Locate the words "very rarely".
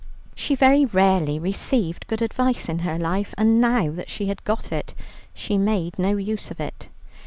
0.55-1.37